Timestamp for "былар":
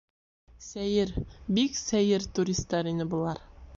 3.13-3.45